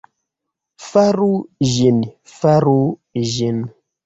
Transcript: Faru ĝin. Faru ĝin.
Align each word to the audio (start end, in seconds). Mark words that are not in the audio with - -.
Faru 0.85 1.27
ĝin. 1.75 2.01
Faru 2.39 2.75
ĝin. 3.37 3.63